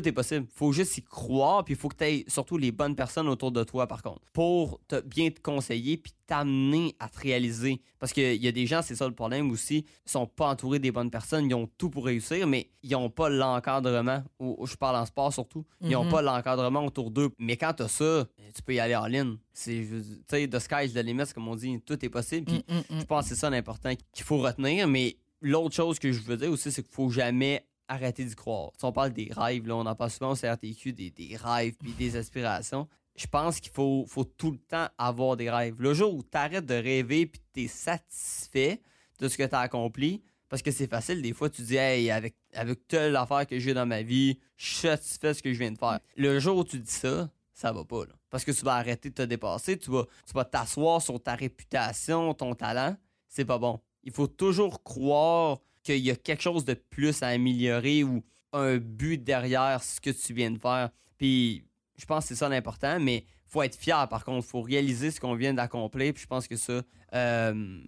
[0.01, 0.47] Tout est possible.
[0.55, 3.53] faut juste y croire, puis il faut que tu aies surtout les bonnes personnes autour
[3.53, 7.81] de toi, par contre, pour te, bien te conseiller, puis t'amener à te réaliser.
[8.01, 10.79] Parce qu'il y a des gens, c'est ça le problème aussi, ils sont pas entourés
[10.79, 14.23] des bonnes personnes, ils ont tout pour réussir, mais ils n'ont pas l'encadrement.
[14.41, 15.65] Je parle en sport surtout.
[15.81, 16.11] Ils n'ont Mhm.
[16.11, 17.31] pas l'encadrement autour d'eux.
[17.39, 19.37] Mais quand tu as ça, tu peux y aller en ligne.
[19.53, 22.47] C'est, tu sais, the sky's the limit, comme on dit, tout est possible.
[22.47, 23.01] Puis Mm, mm, mm.
[23.01, 24.89] je pense que c'est ça l'important qu'il faut retenir.
[24.89, 28.73] Mais l'autre chose que je veux dire aussi, c'est qu'il faut jamais arrêter d'y croire.
[28.77, 31.75] Sais, on parle des rêves, là, on en parle souvent au CRTQ, des, des rêves
[31.81, 32.89] puis des aspirations.
[33.17, 35.77] Je pense qu'il faut, faut tout le temps avoir des rêves.
[35.79, 38.81] Le jour où tu arrêtes de rêver puis tu es satisfait
[39.21, 42.11] de ce que tu as accompli, parce que c'est facile, des fois, tu dis, hey,
[42.11, 45.53] avec, avec telle affaire que j'ai dans ma vie, je suis satisfait de ce que
[45.53, 46.01] je viens de faire.
[46.17, 48.05] Le jour où tu dis ça, ça va pas.
[48.05, 48.13] Là.
[48.31, 51.35] Parce que tu vas arrêter de te dépasser, tu vas, tu vas t'asseoir sur ta
[51.35, 52.97] réputation, ton talent.
[53.29, 53.81] C'est pas bon.
[54.03, 58.79] Il faut toujours croire qu'il y a quelque chose de plus à améliorer ou un
[58.79, 60.91] but derrière ce que tu viens de faire.
[61.19, 61.65] Puis
[61.97, 64.47] je pense que c'est ça l'important, mais faut être fier par contre.
[64.47, 66.13] faut réaliser ce qu'on vient d'accomplir.
[66.13, 66.83] Puis je pense que ça,
[67.15, 67.79] euh,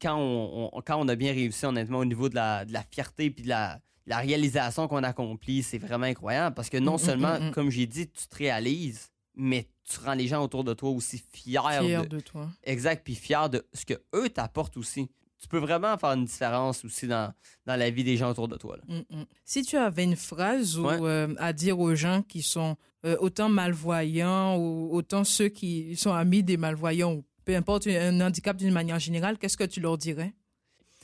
[0.00, 2.82] quand, on, on- quand on a bien réussi, honnêtement, au niveau de la, de la
[2.82, 6.54] fierté puis de la, la réalisation qu'on accomplit, c'est vraiment incroyable.
[6.54, 7.50] Parce que non Mm, mm, seulement, mm, mm.
[7.52, 11.22] comme j'ai dit, tu te réalises, mais tu rends les gens autour de toi aussi
[11.32, 11.60] fiers.
[11.80, 12.08] Fier de...
[12.08, 12.48] de toi.
[12.64, 15.08] Exact, puis fiers de ce que eux t'apportent aussi.
[15.40, 17.32] Tu peux vraiment faire une différence aussi dans,
[17.66, 18.76] dans la vie des gens autour de toi.
[18.78, 18.82] là.
[19.10, 19.24] Mm, mm.
[19.44, 20.98] Si tu avais une phrase ou, Ouais.
[21.02, 26.12] euh, à dire aux gens qui sont euh, autant malvoyants ou autant ceux qui sont
[26.12, 29.98] amis des malvoyants, ou peu importe un handicap d'une manière générale, qu'est-ce que tu leur
[29.98, 30.34] dirais?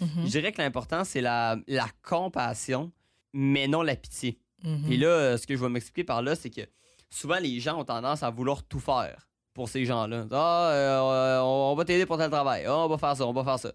[0.00, 2.90] Je dirais que l'important, c'est la, la compassion,
[3.32, 4.40] mais non la pitié.
[4.64, 4.82] mhm.
[4.86, 6.62] Puis là, euh, ce que je vais m'expliquer par là, c'est que
[7.10, 10.26] souvent les gens ont tendance à vouloir tout faire pour ces gens-là.
[10.32, 12.64] Ah, euh, on va t'aider pour tel travail.
[12.66, 13.72] Ah, on va faire ça, on va faire ça.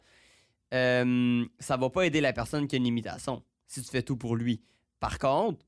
[0.74, 4.18] Euh, ça va pas aider la personne qui a une limitation si tu fais tout
[4.18, 4.62] pour lui.
[5.00, 5.66] Par contre,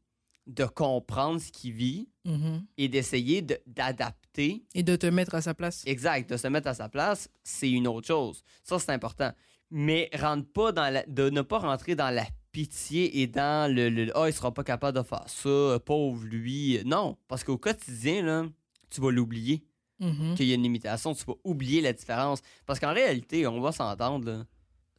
[0.48, 2.66] de comprendre ce qu'il vit Mhm.
[2.78, 5.84] et d'essayer de- d'adapter Et de te mettre à sa place.
[5.86, 8.44] Exact, de se mettre à sa place, c'est une autre chose.
[8.64, 9.32] Ça, c'est important.
[9.70, 13.90] Mais rentre pas dans la- de ne pas rentrer dans la pitié et dans le,
[13.90, 16.80] le ah, il sera pas capable de faire ça, pauvre lui.
[16.86, 18.46] Non, parce qu'au quotidien, là,
[18.90, 19.64] tu vas l'oublier
[20.00, 20.34] Mhm.
[20.36, 22.40] qu'il y a une limitation, tu vas oublier la différence.
[22.66, 24.46] Parce qu'en réalité, on va s'entendre, là,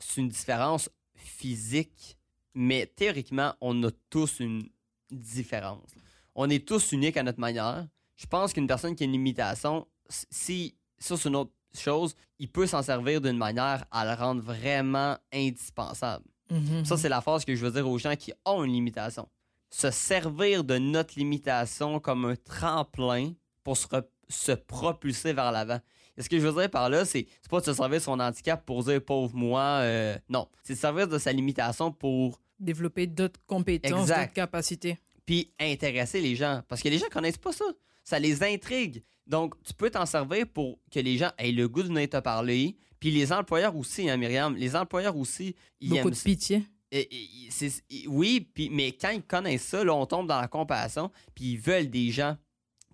[0.01, 2.19] c'est une différence physique,
[2.55, 4.69] mais théoriquement, on a tous une
[5.11, 5.91] différence.
[6.35, 7.87] On est tous uniques à notre manière.
[8.17, 12.49] Je pense qu'une personne qui a une limitation, si ça c'est une autre chose, il
[12.49, 16.25] peut s'en servir d'une manière à le rendre vraiment indispensable.
[16.51, 16.85] Mhm.
[16.85, 19.29] Ça, c'est la phrase que je veux dire aux gens qui ont une limitation.
[19.71, 23.33] Se servir de notre limitation comme un tremplin
[23.63, 25.81] pour se propulser vers l'avant.
[26.17, 28.19] Et ce que je veux dire par là, c'est pas de se servir de son
[28.21, 29.63] handicap pour dire pauvre moi.
[29.83, 30.49] euh, non.
[30.63, 34.21] C'est de se servir de sa limitation pour Développer d'autres compétences, Exact.
[34.21, 34.99] d'autres capacités.
[35.25, 36.61] puis intéresser les gens.
[36.69, 37.65] Parce que les gens connaissent pas ça.
[38.05, 39.03] Ça les intrigue.
[39.27, 42.19] Donc, tu peux t'en servir pour que les gens aient le goût de venir te
[42.19, 42.77] parler.
[42.99, 44.55] Puis les employeurs aussi, hein, Myriam.
[44.57, 46.63] Les employeurs aussi, ils Beaucoup aiment de pitié.
[46.93, 51.11] Et- et- oui, puis, mais quand ils connaissent ça, là, on tombe dans la compassion,
[51.35, 52.37] puis ils veulent des gens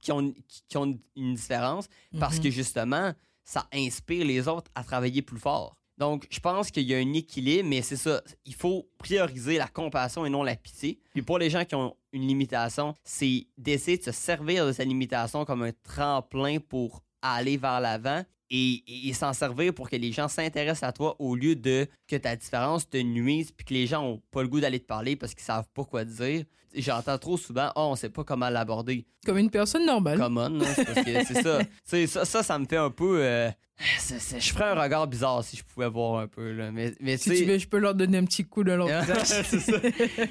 [0.07, 0.33] qui ont,
[0.69, 1.89] qui, ont une différence
[2.21, 2.43] parce Mhm.
[2.45, 3.13] que justement,
[3.45, 5.77] ça inspire les autres à travailler plus fort.
[5.99, 8.23] Donc, je pense qu'il y a un équilibre, mais c'est ça.
[8.45, 11.01] Il faut prioriser la compassion et non la pitié.
[11.13, 14.85] Puis pour les gens qui ont une limitation, c'est d'essayer de se servir de sa
[14.85, 19.97] limitation comme un tremplin pour aller vers l'avant et, et- et s'en servir pour que
[19.97, 23.75] les gens s'intéressent à toi au lieu de que ta différence te nuise puis que
[23.75, 26.45] les gens ont pas le goût d'aller te parler parce qu'ils savent pas quoi dire.
[26.77, 29.07] J'entends trop souvent, oh, on sait pas comment l'aborder.
[29.25, 30.19] Comme une personne normale.
[30.19, 31.59] Common, c'est que ça.
[32.07, 32.25] Ça.
[32.25, 33.19] Ça, ça me fait un peu.
[33.23, 33.51] euh,
[33.99, 36.53] c'est- c'est- je ferais un regard bizarre si je pouvais voir un peu.
[36.53, 36.71] Là.
[36.71, 39.27] Mais, mais Si tu veux, je peux leur donner un petit coup de leur visage.
[39.45, 39.79] c'est ça.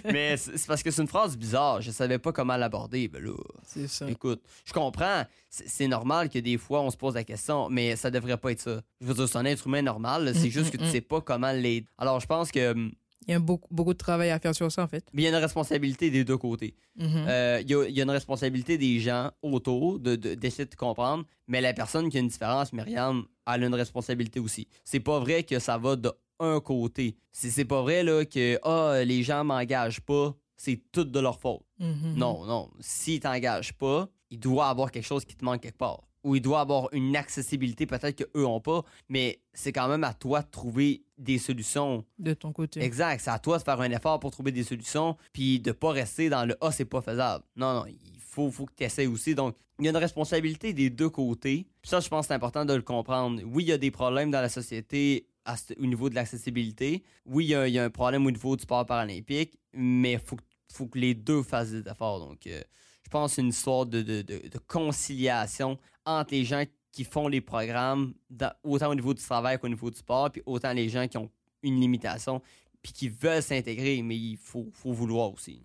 [0.06, 1.82] Mais c'est parce que c'est une phrase bizarre.
[1.82, 3.08] Je savais pas comment l'aborder.
[3.08, 3.34] Ben là,
[3.66, 4.10] C'est ça.
[4.10, 5.24] écoute, je comprends.
[5.50, 8.62] C'est normal que des fois on se pose la question, mais ça devrait pas être
[8.62, 8.82] ça.
[9.02, 10.32] Je veux dire, c'est un être humain normal.
[10.36, 10.92] C'est Mm, juste que mm, tu mm.
[10.92, 11.88] sais pas comment l'aider.
[11.98, 12.92] Alors, je pense que hum,
[13.28, 15.06] Il y a beaucoup, beaucoup de travail à faire sur ça, en fait.
[15.14, 16.76] il y a une responsabilité des deux côtés.
[16.98, 17.26] Mhm.
[17.28, 20.66] Euh, Il y, a, il y a une responsabilité des gens autour de- de- d'essayer
[20.66, 24.68] de, comprendre, mais la personne qui a une différence, Myriam, elle a une responsabilité aussi.
[24.84, 27.16] C'est pas vrai que ça va de un côté.
[27.32, 31.40] C'est c'est pas vrai là, que ah, les gens m'engagent pas, c'est tout de leur
[31.40, 31.62] faute.
[31.80, 32.16] Mhm.
[32.18, 32.70] Non, non.
[32.80, 36.02] S'ils t'engagent pas, il doit avoir quelque chose qui te manque quelque part.
[36.26, 40.14] Ou il doit avoir une accessibilité peut-être qu'eux ont pas, mais c'est quand même à
[40.16, 42.82] toi de trouver des solutions De ton côté.
[42.82, 43.22] Exact.
[43.22, 46.30] C'est à toi de faire un effort pour trouver des solutions, puis de pas rester
[46.30, 47.44] dans le Ah, c'est pas faisable.
[47.56, 49.36] Non, non, il faut, faut que tu essaies aussi.
[49.36, 51.68] Donc, il y a une responsabilité des deux côtés.
[51.84, 53.40] Puis ça, je pense que c'est important de le comprendre.
[53.46, 57.04] Oui, il y a des problèmes dans la société à ce- au niveau de l'accessibilité.
[57.28, 60.14] Oui, il y, a, il y a un problème au niveau du sport paralympique, mais
[60.14, 62.20] il faut, que- faut que les deux fassent des efforts.
[62.20, 62.62] Donc, euh,
[63.04, 67.42] je pense une histoire de, de- de- de conciliation entre les gens qui font les
[67.42, 71.08] programmes, dans- autant au niveau du travail qu'au niveau du sport, puis autant les gens
[71.08, 71.30] qui ont
[71.64, 72.42] une limitation,
[72.82, 75.62] puis qui veulent s'intégrer, mais il faut, faut vouloir aussi.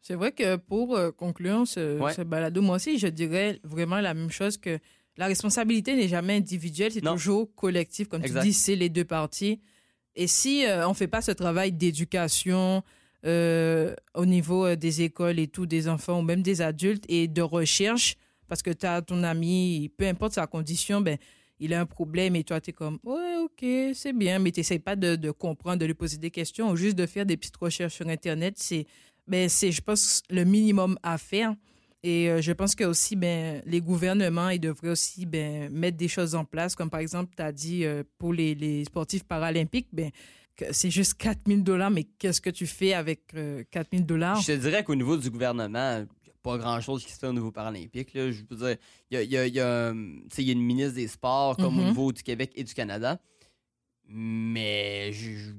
[0.00, 2.12] C'est vrai que pour euh, conclure ce, Ouais.
[2.14, 4.78] ce balado, moi aussi, je dirais vraiment la même chose que
[5.16, 8.08] la responsabilité n'est jamais individuelle, c'est toujours collectif.
[8.08, 8.40] Comme Exact.
[8.40, 9.60] tu dis, c'est les deux parties.
[10.16, 12.82] Et si euh, on ne fait pas ce travail d'éducation
[13.24, 17.42] euh, au niveau des écoles et tout, des enfants ou même des adultes et de
[17.42, 18.16] recherche,
[18.52, 21.16] parce que tu as ton ami, peu importe sa condition, ben,
[21.58, 24.60] il a un problème et toi, tu es comme, ouais, ok, c'est bien, mais tu
[24.60, 27.56] n'essayes pas de, comprendre, de lui poser des questions ou juste de faire des petites
[27.56, 28.56] recherches sur Internet.
[28.58, 28.84] C'est,
[29.26, 31.54] ben, c'est, je pense, le minimum à faire.
[32.02, 36.08] Et euh, je pense que aussi, ben, les gouvernements, ils devraient aussi ben, mettre des
[36.08, 40.10] choses en place, comme par exemple, tu as dit euh, pour les, sportifs paralympiques, ben,
[40.72, 44.42] c'est juste 4 000 dollars, mais qu'est-ce que tu fais avec euh, 4 000 dollars?
[44.42, 46.04] Je te dirais qu'au niveau du gouvernement,
[46.42, 48.12] pas grand-chose qui se fait au niveau paralympique.
[48.14, 48.30] Là.
[48.30, 48.76] Je veux dire,
[49.10, 51.08] il y a, y a- il y a, hum, tu y a une ministre des
[51.08, 51.88] Sports, comme au Mhm.
[51.88, 53.20] niveau du Québec et du Canada.
[54.08, 55.50] Mais je,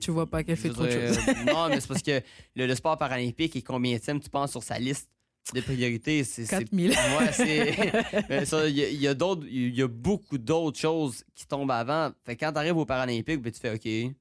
[0.00, 1.18] Tu vois pas qu'elle fait trop de choses.
[1.46, 2.20] non, mais c'est parce que
[2.56, 5.08] le, le sport paralympique est combien tu penses sur sa liste
[5.52, 6.46] Des priorités, c'est.
[6.48, 6.90] 4000.
[6.90, 7.70] Ouais, c'est.
[8.68, 12.10] Il y a, y a y beaucoup d'autres choses qui tombent avant.
[12.24, 14.14] Fait que quand t'arrives aux Paralympiques, ben, tu fais OK.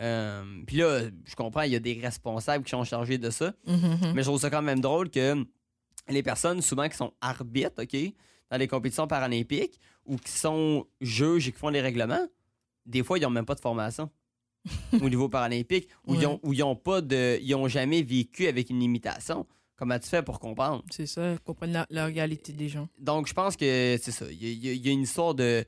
[0.00, 3.52] Euh, Puis là, je comprends, il y a des responsables qui sont chargés de ça.
[3.66, 4.12] Mhm.
[4.14, 5.44] Mais je trouve ça quand même drôle que
[6.08, 7.96] les personnes, souvent, qui sont arbitres, OK,
[8.50, 12.26] dans les compétitions paralympiques ou qui sont juges et qui font les règlements,
[12.84, 14.10] des fois, ils n'ont même pas de formation
[15.00, 17.38] au niveau paralympique ou ils ont, ils ont pas de.
[17.42, 19.46] Ils ont jamais vécu avec une limitation.
[19.76, 20.82] Comment tu fais pour comprendre?
[20.90, 22.88] C'est ça, comprendre la, la réalité des gens.
[22.98, 24.24] Donc, je pense que c'est ça.
[24.30, 25.64] Il y, y a- il y a une histoire de,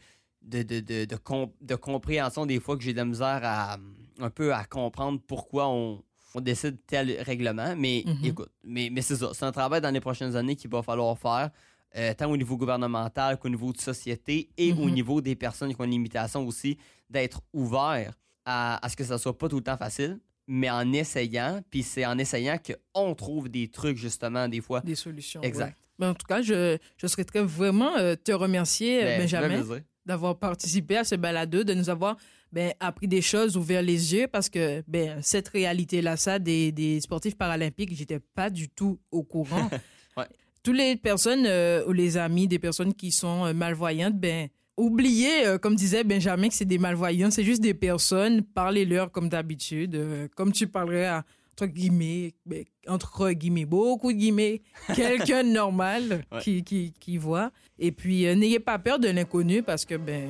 [0.48, 1.16] de, de, de, de
[1.60, 3.76] de compréhension des fois que j'ai de la misère à
[4.20, 6.02] un peu à comprendre pourquoi on,
[6.34, 7.74] on décide tel règlement.
[7.76, 8.24] Mais Mhm.
[8.24, 9.30] écoute, mais, mais c'est ça.
[9.34, 11.50] C'est un travail dans les prochaines années qu'il va falloir faire,
[11.96, 14.90] euh, tant au niveau gouvernemental qu'au niveau de société et au Mhm.
[14.94, 16.76] niveau des personnes qui ont une limitation aussi,
[17.08, 18.12] d'être ouvert
[18.44, 20.18] à, à ce que ça soit pas tout le temps facile.
[20.50, 24.80] Mais en essayant, puis c'est en essayant qu'on trouve des trucs, justement, des fois.
[24.80, 25.42] Des solutions.
[25.42, 25.66] Exact.
[25.68, 25.74] ouais.
[25.98, 29.62] Ben, en tout cas, je, je souhaiterais vraiment euh, te remercier, euh, Ben, Benjamin.
[30.08, 32.16] D'avoir participé à ce balado, de nous avoir
[32.50, 37.00] ben, appris des choses, ouvert les yeux, parce que ben, cette réalité-là, ça, des, des
[37.00, 39.70] sportifs paralympiques, j'étais pas du tout au courant.
[40.16, 40.26] Ouais.
[40.64, 45.46] Toutes les personnes euh, ou les amis des personnes qui sont euh, malvoyantes, ben, oubliez,
[45.46, 49.94] euh, comme disait Benjamin, que c'est des malvoyants, c'est juste des personnes, parlez-leur comme d'habitude,
[49.94, 51.24] euh, comme tu parlerais à,
[51.60, 54.62] entre guillemets, ben, entre guillemets, beaucoup de guillemets,
[54.94, 56.38] quelqu'un de normal Ouais.
[56.40, 57.50] qui, qui, qui voit.
[57.78, 60.28] Et puis, euh, n'ayez pas peur de l'inconnu parce que, ben,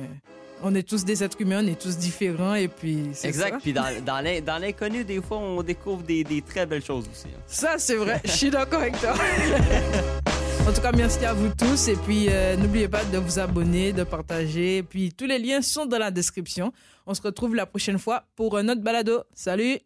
[0.63, 3.51] on est tous des êtres humains, on est tous différents et puis c'est Exact.
[3.53, 3.59] ça.
[3.59, 7.27] Puis dans, dans l'inconnu, des fois, on découvre des, des très belles choses aussi.
[7.27, 7.41] hein.
[7.45, 8.19] Ça, c'est vrai.
[8.25, 9.13] Je suis d'accord avec toi.
[10.67, 11.87] en tout cas, merci à vous tous.
[11.89, 14.77] Et puis, euh, n'oubliez pas de vous abonner, de partager.
[14.77, 16.73] Et puis, tous les liens sont dans la description.
[17.05, 19.21] On se retrouve la prochaine fois pour un autre balado.
[19.33, 19.77] Salut!